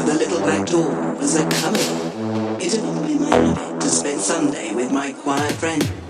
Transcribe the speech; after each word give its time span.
through 0.00 0.12
the 0.12 0.18
little 0.18 0.40
back 0.40 0.66
door 0.66 1.14
was 1.14 1.36
a 1.36 1.48
coming. 1.48 2.60
It 2.60 2.72
had 2.72 2.84
all 2.84 3.06
been 3.06 3.20
my 3.20 3.36
habit 3.36 3.80
to 3.80 3.88
spend 3.88 4.20
Sunday 4.20 4.74
with 4.74 4.92
my 4.92 5.12
quiet 5.12 5.52
friend. 5.52 6.09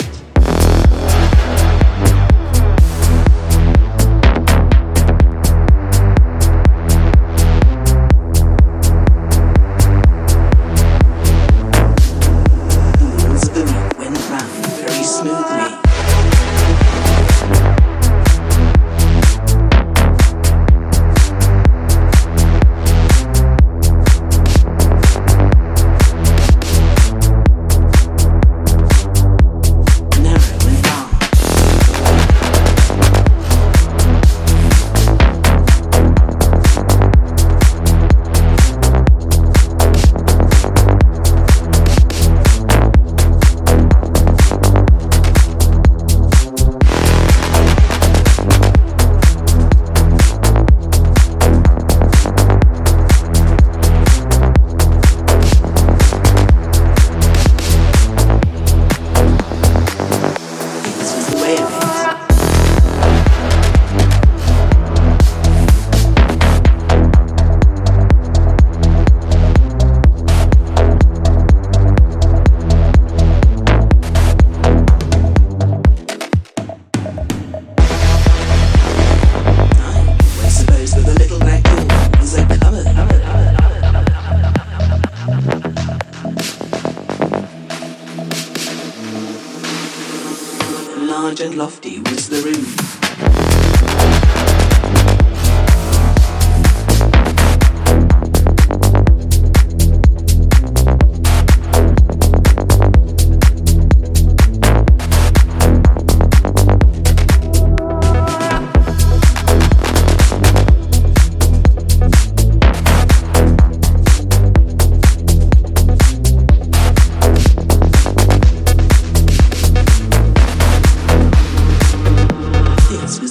Large 91.22 91.40
and 91.40 91.54
lofty 91.58 92.00
was 92.00 92.30
the 92.30 92.40
room. 92.40 92.89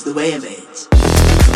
The 0.09 0.15
way 0.15 0.33
of 0.33 0.43
it. 0.43 1.48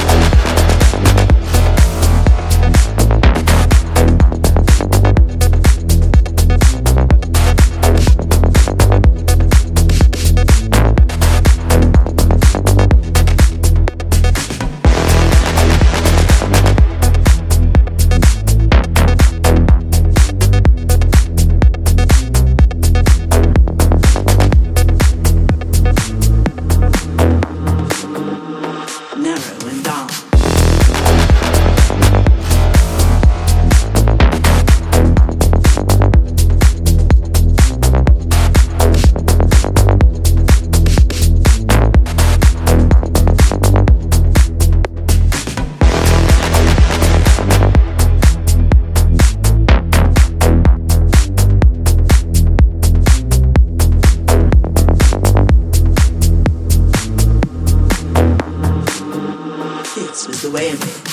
This 60.53 60.79
was 60.79 61.03
the 61.05 61.12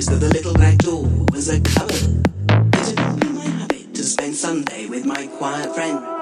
supposed 0.00 0.22
that 0.22 0.26
the 0.26 0.32
little 0.32 0.54
black 0.54 0.78
door 0.78 1.04
was 1.32 1.48
a 1.48 1.60
cupboard. 1.60 2.26
It 2.74 2.98
had 2.98 3.20
been 3.20 3.34
my 3.34 3.44
habit 3.44 3.94
to 3.94 4.02
spend 4.02 4.34
Sunday 4.34 4.86
with 4.86 5.04
my 5.04 5.26
quiet 5.38 5.74
friend. 5.74 6.19